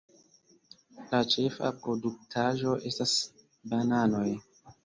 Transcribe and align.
La 1.11 1.19
ĉefa 1.33 1.69
produktaĵo 1.83 2.75
estas 2.93 3.15
bananoj. 3.75 4.27